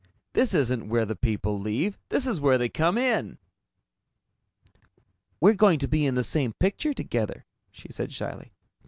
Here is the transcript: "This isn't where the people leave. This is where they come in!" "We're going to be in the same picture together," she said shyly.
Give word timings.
"This 0.33 0.55
isn't 0.55 0.89
where 0.89 1.05
the 1.05 1.15
people 1.15 1.59
leave. 1.59 1.99
This 2.09 2.25
is 2.25 2.41
where 2.41 2.57
they 2.57 2.69
come 2.69 2.97
in!" 2.97 3.37
"We're 5.39 5.53
going 5.53 5.77
to 5.77 5.87
be 5.87 6.07
in 6.07 6.15
the 6.15 6.23
same 6.23 6.53
picture 6.53 6.95
together," 6.95 7.45
she 7.71 7.89
said 7.91 8.11
shyly. 8.11 8.51